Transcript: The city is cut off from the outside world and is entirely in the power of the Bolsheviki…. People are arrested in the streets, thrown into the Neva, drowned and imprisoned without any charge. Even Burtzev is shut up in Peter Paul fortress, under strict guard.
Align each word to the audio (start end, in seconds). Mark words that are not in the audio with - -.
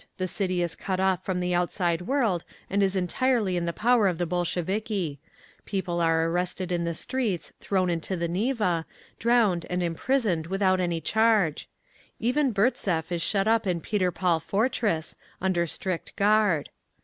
The 0.17 0.27
city 0.27 0.63
is 0.63 0.73
cut 0.73 0.99
off 0.99 1.23
from 1.23 1.39
the 1.39 1.53
outside 1.53 2.01
world 2.01 2.43
and 2.71 2.81
is 2.81 2.95
entirely 2.95 3.55
in 3.55 3.65
the 3.65 3.71
power 3.71 4.07
of 4.07 4.17
the 4.17 4.25
Bolsheviki…. 4.25 5.19
People 5.63 6.01
are 6.01 6.25
arrested 6.27 6.71
in 6.71 6.85
the 6.85 6.95
streets, 6.95 7.53
thrown 7.59 7.87
into 7.87 8.17
the 8.17 8.27
Neva, 8.27 8.87
drowned 9.19 9.67
and 9.69 9.83
imprisoned 9.83 10.47
without 10.47 10.79
any 10.79 11.01
charge. 11.01 11.69
Even 12.19 12.51
Burtzev 12.51 13.11
is 13.11 13.21
shut 13.21 13.47
up 13.47 13.67
in 13.67 13.79
Peter 13.79 14.11
Paul 14.11 14.39
fortress, 14.39 15.15
under 15.39 15.67
strict 15.67 16.15
guard. 16.15 16.71